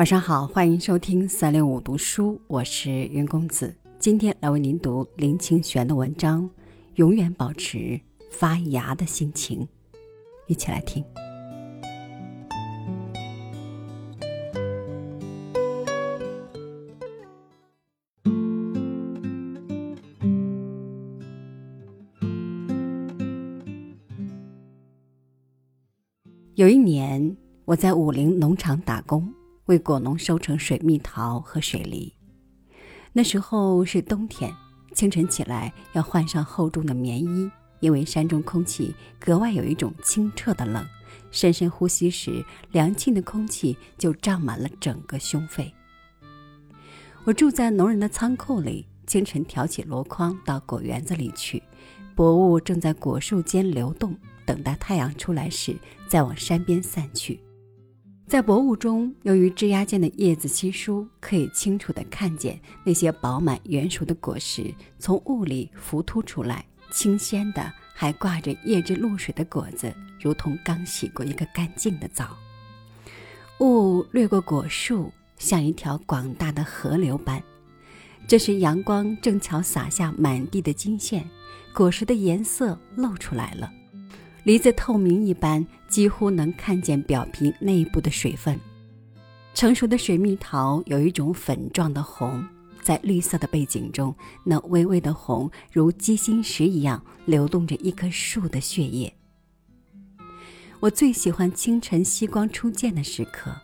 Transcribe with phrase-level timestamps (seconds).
[0.00, 3.76] 晚上好，欢迎收听三六五读书，我是云公子。
[3.98, 6.42] 今天来为您读林清玄的文章
[6.94, 8.00] 《永远保持
[8.30, 9.60] 发芽的心情》，
[10.46, 11.04] 一起来听。
[26.54, 27.36] 有一年，
[27.66, 29.30] 我在武陵农场打工。
[29.70, 32.12] 为果农收成水蜜桃和水梨，
[33.12, 34.52] 那时候是冬天，
[34.94, 37.48] 清晨起来要换上厚重的棉衣，
[37.78, 40.84] 因为山中空气格外有一种清澈的冷，
[41.30, 45.72] 深深呼吸时，凉沁的空气就胀满了整个胸肺。
[47.22, 51.62] 我住在农人的仓库里，清晨挑起箩筐到果园子里去，
[52.16, 55.76] 薄雾正在果树间流动，等待太阳出来时
[56.08, 57.40] 再往山边散去。
[58.30, 66.64] 在薄雾中，由于枝桠间的叶子稀疏，可以清楚地看见那些饱满圆熟的果实从雾里浮凸出来。
[66.92, 72.38] 清鲜的，还挂着叶汁露水的果子，如同刚洗过一个干净的澡。
[73.58, 77.42] 雾掠过果树，像一条广大的河流般。
[78.28, 81.28] 这时阳光正巧洒下满地的金线，
[81.74, 83.68] 果实的颜色露出来了。
[84.44, 88.58] 梨子透明一般，几乎能看见表皮内部的水分。
[89.52, 92.42] 成熟的水蜜桃有一种粉状的红，
[92.80, 99.12] 在绿色的背景中，那微微的红如鸡心石一样流动着一棵树的血液。
[100.78, 103.54] 我最喜欢清晨夕光初见的时刻，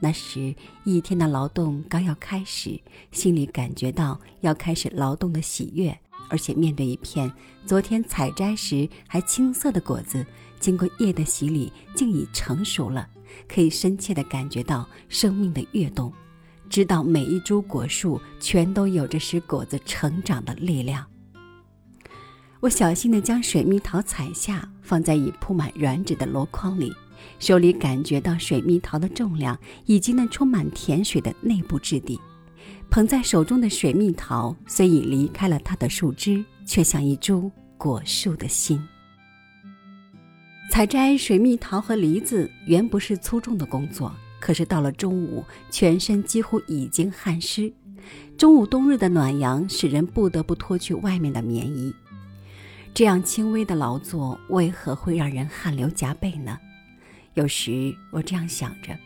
[0.00, 0.52] 那时
[0.84, 2.80] 一天的劳动刚要开始，
[3.12, 5.96] 心里感觉到要开始劳动的喜悦。
[6.30, 7.30] 而且面对一片
[7.66, 10.26] 昨天采摘时还青涩的果子，
[10.58, 13.08] 经过叶的洗礼，竟已成熟了，
[13.48, 16.12] 可以深切地感觉到生命的跃动，
[16.68, 21.04] 知道每一株果树全都有着使果子成长的力量。
[22.60, 26.90] 我小心地将水蜜桃采下，放在已铺满软纸的箩筐里，
[27.38, 32.18] 手里感觉到水蜜桃的重量以及那充满甜水的内部质地。
[32.90, 38.80] 捧在手中的水蜜桃虽已离开了它的树枝，却像一株果树的心。
[40.70, 47.72] 采摘水蜜桃和梨子原不是粗重的工作，可是到了中午，全身几乎已经汗湿。
[48.36, 51.94] 中午冬日的暖阳使人不得不脱去外面的棉衣。
[52.92, 56.58] 这样轻微的劳作，为何会让人汗流浃背呢？
[57.34, 58.96] 有时我这样想着，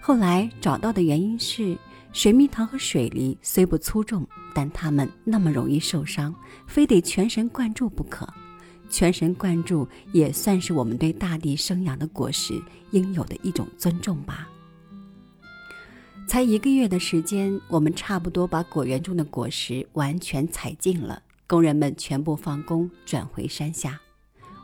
[0.00, 1.76] 后来找到的原因是。
[2.12, 4.24] 水蜜桃和水梨虽不粗重，
[4.54, 6.32] 但它们那么容易受伤，
[6.64, 8.24] 非得全神贯注不可。
[8.94, 12.62] 全神贯注也算是我们对大地生养的果实
[12.92, 14.48] 应有的一种尊重吧。
[16.28, 21.20] 才一个月的时间，我们差不多把果园中的果实完全采尽了。
[21.48, 24.00] 工人们全部放工，转回山下，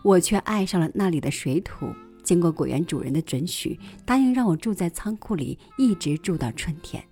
[0.05, 1.93] 我却爱上了那里的水土。
[2.23, 7.03] 经过果园主人的准许，答应让我住在仓库里，一直住到春天。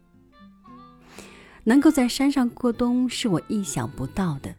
[1.65, 4.55] 能够在山上过冬是我意想不到的。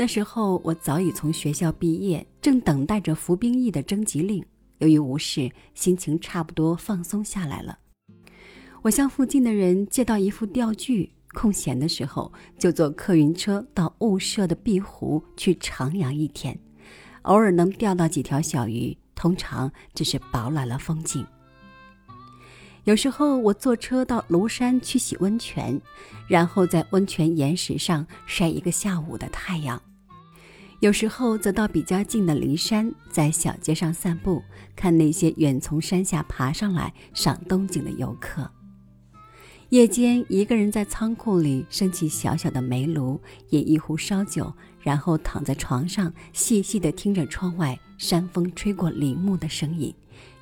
[0.00, 4.40] 那时候我早已从学校毕业，正等待着服兵役的征集令。
[4.78, 7.76] 由于无事，心情差不多放松下来了。
[8.82, 16.56] 我向附近的人借到一副钓具，空闲的时候就坐客运车到雾社的碧湖去徜徉一天，
[17.22, 21.26] 偶尔能钓到几条小鱼，通常只是饱览了风景。
[22.88, 25.78] 有时候我坐车到庐山去洗温泉，
[26.26, 29.78] 然后在温泉岩石上晒一个下午的太阳；
[30.80, 34.42] 有时候则到比较近的骊山，在小街上散步，
[34.74, 38.50] 看那些远从山下爬上来赏冬景的游客。
[39.68, 44.50] 夜间，一个人在仓库里升起小小的煤炉，饮一壶烧酒，
[44.80, 49.94] 然后躺在床上，细细地听着窗外山风吹过林木的声音。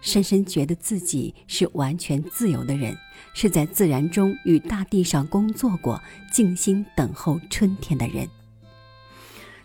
[0.06, 2.96] 深深觉得自己是完全自由的人，
[3.34, 6.00] 是在自然中与大地上工作过、
[6.32, 8.24] 静心等候春天的人。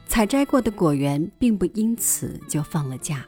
[0.08, 3.24] 采摘过的果园并不因此就放了假，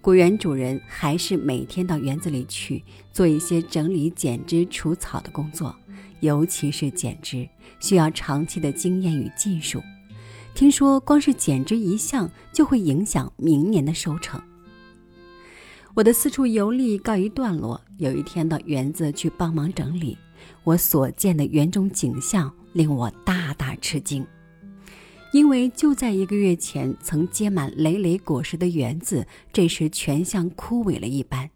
[0.00, 2.82] 果园主人还是每天到园子里去
[3.12, 5.76] 做一些整理、剪枝、除草的工作，
[6.20, 7.46] 尤其是剪枝，
[7.80, 9.82] 需要长期的经验与技术。
[10.54, 14.40] 听说光是剪枝一项就会影响明年的收成。
[15.96, 17.80] 我的四处游历告一段落。
[17.96, 20.14] 有一天到园子去帮忙整理，
[20.62, 24.22] 我所见的园中景象令我大大吃惊。
[25.32, 31.48] 因为就在一个月前曾结满累累果实的园子，这时全像枯萎了一般，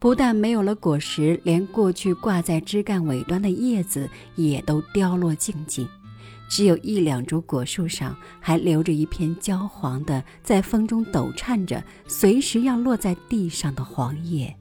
[0.00, 5.86] 不但没有了果实，连过去挂在枝干尾端的叶子也都凋落尽尽，
[6.48, 14.56] 只有一两株果树上还留着一片焦黄的，在风中抖颤着，随时要落在地上的黄叶。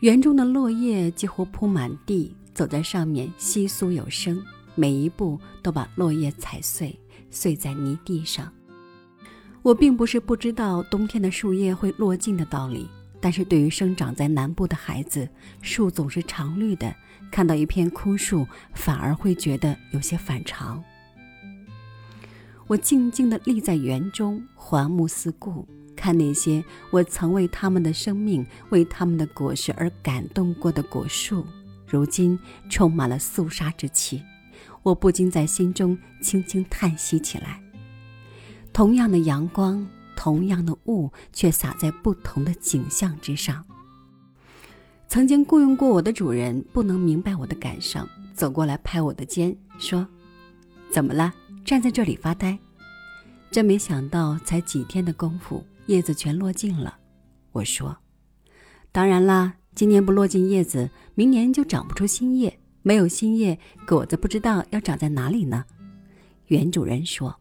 [0.00, 4.42] 园中的落叶几乎铺满地，走在上面窸窣有声，
[4.74, 6.98] 每一步都把落叶踩碎，
[7.30, 8.52] 碎在泥地上。
[9.62, 12.88] 我并不是不知道冬天的树叶会落尽的道理，
[13.20, 15.28] 但是对于生长在南部的孩子，
[15.60, 16.92] 树总是常绿的，
[17.32, 20.84] 看到一片枯树，反而会觉得有些反常。
[22.68, 31.44] 我静静地立在园中，环目四顾，看那些我曾为他们的生命、为他们的果实而感动过的果树，
[31.86, 32.38] 如今
[32.70, 34.22] 充满了肃杀之气，
[34.82, 37.60] 我不禁在心中轻轻叹息起来。
[38.74, 39.86] 同样的阳光，
[40.16, 43.64] 同样的雾，却洒在不同的景象之上。
[45.12, 50.08] 曾经雇佣过我的主人不能明白我的感伤，走过来拍我的肩，说
[50.90, 51.30] ：“怎么了？
[51.66, 52.58] 站在这里发呆？”
[53.52, 56.96] 真没想到，才几天的功夫，叶子全落尽了。
[57.52, 57.94] 我说
[58.90, 62.58] ：“当然啦，今年不落尽叶子，明年就长不出新叶。
[62.80, 65.62] 没有新叶，果子不知道要长在哪里呢。”
[66.48, 67.38] 原主人说。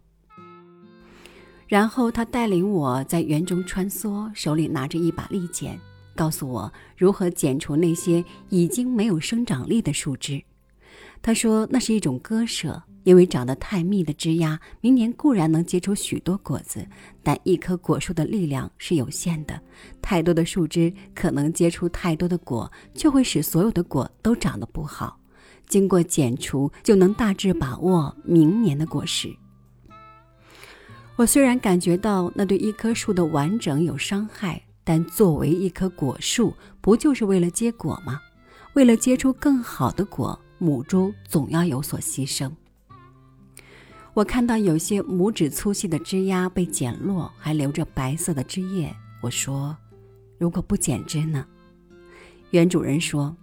[1.70, 5.80] 然后他带领我在园中穿梭，手里拿着一把利剪，
[6.16, 10.44] 告诉我如何剪除那些已经没有生长力的树枝。
[11.22, 16.88] 他说那是一种割舍，因为长得太密的枝丫，明年固然能结出许多果子，
[17.22, 19.62] 但一棵果树的力量是有限的，
[20.02, 25.20] 太多的树枝可能结出太多的果，就会使所有的果都长得不好。
[25.68, 29.34] 经过剪除，就能大致把握明年的果实。
[31.18, 38.20] 我虽然感觉到那对一棵树的完整有伤害，但作为一棵果树，不就是为了结果吗？
[38.74, 42.50] 为了结出更好的果，母株总要有所牺牲。
[44.14, 48.94] 我看到有些拇指粗细的枝丫被剪落，还留着白色的枝叶。
[49.22, 49.76] 我说
[50.38, 51.46] ：“如果不剪枝呢？”
[52.52, 53.36] 原主人说：“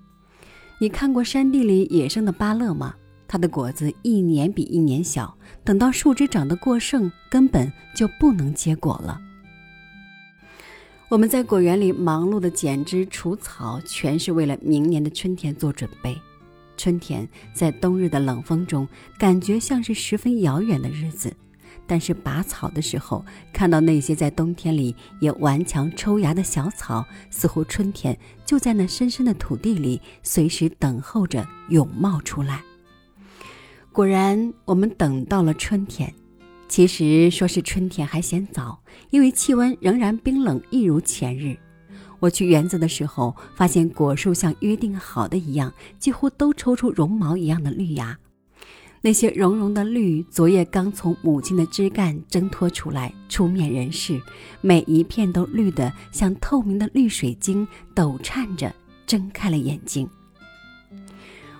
[0.81, 2.94] 你看过山地里野生的芭乐吗？”
[3.29, 9.20] 它的果子一年比一年小，等到树枝长得过剩，根本就不能结果了。
[11.08, 16.14] 我们在果园里忙碌的剪枝除草，全是为了明年的春天做准备。
[16.76, 18.87] 春天在冬日的冷风中，
[19.19, 21.34] 感觉像是十分遥远的日子，
[21.87, 23.25] 但是拔草的时候，
[23.55, 32.62] 看到那些在冬天里也顽强抽芽的小草，似乎春天就在那深深的土地里，随时等候着涌冒出来。
[33.93, 36.12] 果然，我们等到了春天。
[36.68, 38.78] 其实说是春天还嫌早，
[39.10, 41.56] 因为气温仍然冰冷，一如前日。
[42.20, 48.18] 我去园子的时候，发现果树像约定好的一样，几乎都抽出绒毛一样的绿芽。
[49.00, 54.20] 那些绒绒的绿，昨夜刚从母亲的枝干挣脱出来，出面人世，
[54.60, 58.74] 每一片都绿得像透明的绿水晶，抖颤着
[59.06, 60.08] 睁开了眼睛。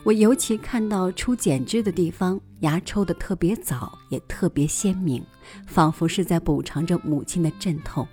[0.05, 5.23] 我尤其看到出剪枝的地方，芽抽得特别早，也特别鲜明，
[5.67, 8.07] 仿佛是在补偿着母亲的阵痛。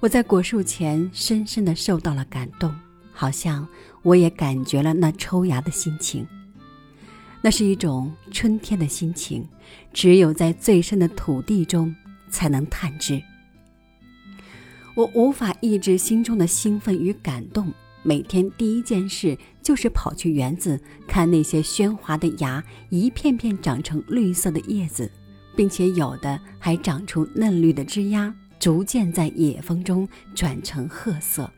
[0.00, 2.74] 我在果树前深深地受到了感动，
[3.12, 3.66] 好像
[4.02, 6.26] 我也感觉了那抽芽的心情。
[7.40, 9.46] 那是一种春天的心情，
[9.92, 11.94] 只有在最深的土地中
[12.28, 13.22] 才能探知。
[14.94, 17.72] 我无法抑制心中的兴奋与感动。
[18.04, 25.10] 每天第一件事就是跑去园子看那些喧哗的芽，一片片长成绿色的叶子，
[25.56, 31.50] 并且有的还长出嫩绿的枝丫，逐渐在野风中转成褐色。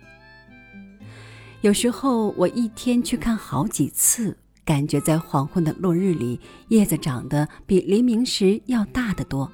[1.62, 9.50] 有时候我一天去看好几次，感觉在黄昏的落日里，叶子长得比黎明时要大得多。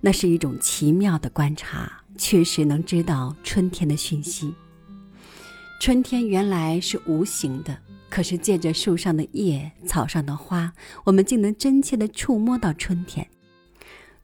[0.00, 4.52] 那是一种奇妙的观察，确实能知道春天的讯息。
[5.80, 7.78] 春天原来是无形的，
[8.10, 10.72] 可是借着树上的叶、草上的花，
[11.04, 13.24] 我们竟能真切的触摸到春天。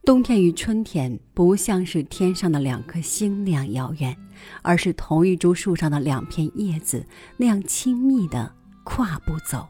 [0.04, 4.14] 冬天与春天不像是天上的两颗星那样遥远，
[4.62, 7.06] 而是同一株树上的两片叶子
[7.36, 9.66] 那样亲密的跨步走。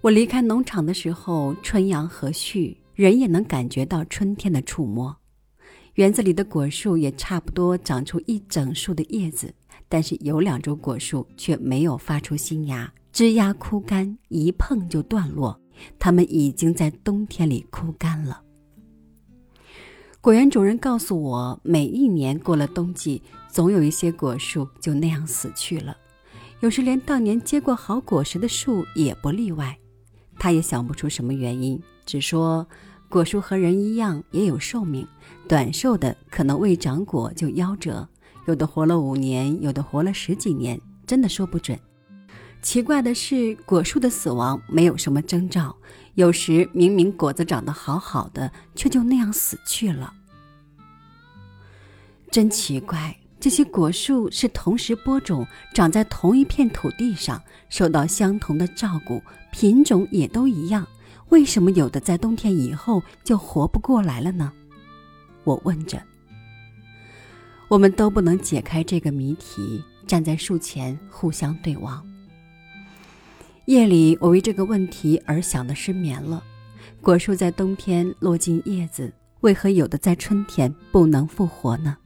[0.00, 5.14] 我离开农场的时候，春阳和煦，人也能感觉到春天的触摸。
[5.98, 9.52] 园子里的果树也差不多长出一整树的叶子，
[9.88, 15.60] 但是有两株果树却没有发出新芽，枝丫枯干，一碰就断落。
[15.98, 18.40] 它们已经在冬天里枯干了。
[20.20, 25.96] 果园主人告诉我，每一年过了冬季，总有一些果树就那样死去了，
[26.60, 29.76] 有时连当年结过好果实的树也不例外。
[30.38, 32.64] 他也想不出什么原因，只说
[33.08, 35.06] 果树和人一样也有寿命，
[35.48, 38.06] 短寿的可能未长果就夭折，
[38.46, 41.78] 有的活了五年，有的活了十几年，真的说不准。
[42.60, 45.74] 奇怪的是，果树的死亡没有什么征兆。
[46.16, 50.12] 有时明明果子长得好好的，却就那样死去了。
[52.30, 60.86] 真奇怪，这些果树是同时播种，长在同一片土地上，受到相同的照顾，品种也都一样，
[61.30, 64.52] 为什么有的在冬天以后就活不过来了呢？
[65.44, 66.02] 我问着。
[67.68, 72.02] 我们都不能解开这个谜题，站在树前互相对望。
[73.66, 76.42] 夜里，我为这个问题而想的失眠了。
[77.02, 81.96] 果树在冬天落尽叶子，为何有的在春天不能复活呢？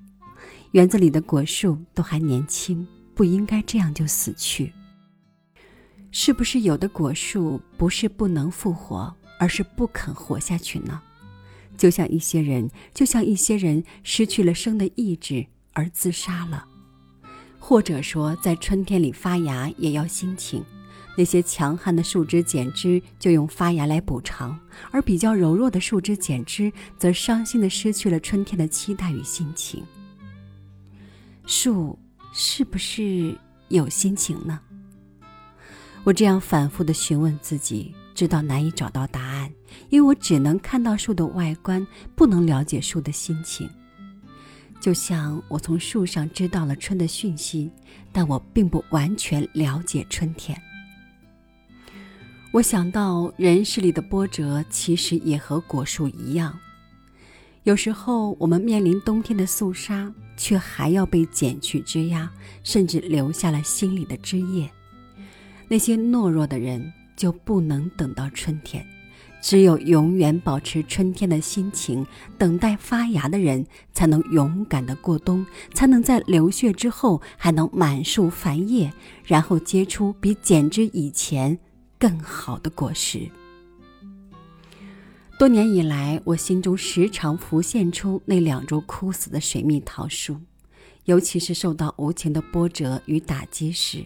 [0.73, 4.73] 园子里的果树都还年轻，不应该这样就死去。
[6.13, 11.01] 是不是有的果树不是不能复活，而是不肯活下去呢？
[11.77, 16.67] 就像一些人，就像一些人失去了生的意志而自杀了，
[17.59, 20.63] 或者说在春天里发芽也要心情。
[21.17, 24.59] 那些强悍的树枝剪枝就用发芽来补偿，
[24.91, 29.83] 而比较柔弱的树枝剪枝则伤心的失去了春天的期待与心情。
[31.47, 31.99] 树
[32.33, 33.37] 是不是
[33.69, 34.61] 有心情呢？
[36.05, 39.49] 我这样反复的询问自己，直到难以找到答案，
[39.89, 43.71] 因为我只能看到树的外观，不能了解树的心情。
[44.81, 47.71] 就像我从树上知道了春的讯息，
[48.11, 50.61] 但我并不完全了解春天。
[52.51, 56.59] 我想到人世里的波折，其实也和果树一样。
[57.63, 62.29] 有时候我们面临冬天的肃杀，却还要被剪去枝丫，
[62.65, 64.69] 甚至留下了心里的枝叶。
[65.73, 68.87] 那些懦弱的人就不能等到春天，
[69.41, 73.65] 只有永远保持春天的心情，等待发芽的人，
[73.95, 78.93] 才能勇敢的过冬，才能在流血之后还能满树繁叶，
[79.25, 81.59] 然后结出比剪枝以前。
[81.99, 83.31] 更好的果实。
[85.39, 90.37] 多年以来，我心中时常浮现出那两株枯死的水蜜桃树，
[91.07, 94.05] 尤其是受到无情的波折与打击时，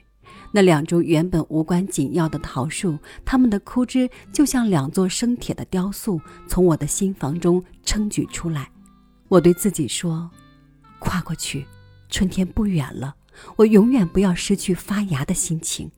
[0.56, 8.66] 那两株原本无关紧要的桃树，它们的枯枝就像两座生铁的雕塑，从我的心房中撑举出来。
[9.28, 10.30] 我对自己说
[10.98, 11.66] ：“跨过去，
[12.08, 13.14] 春天不远了。
[13.56, 15.90] 我永远不要失去发芽的心情。”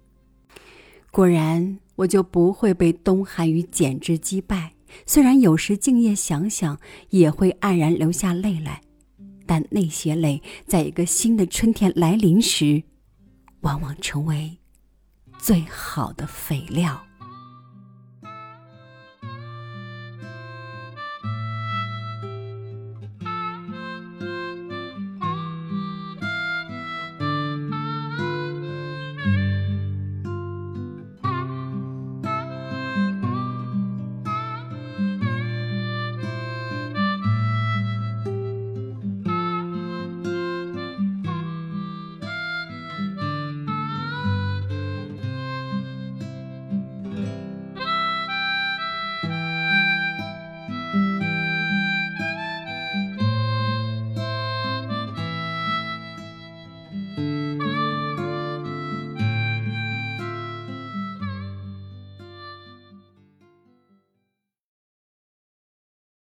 [1.13, 1.79] 果然。
[1.99, 4.73] 我就不会被冬寒与剪枝击败。
[5.05, 6.79] 虽然有时静夜想想，
[7.11, 8.81] 也会黯然流下泪来，
[9.45, 12.85] 但那些泪，在一个新的春天来临时，
[13.61, 14.59] 往往成为
[15.39, 17.08] 最好的肥料。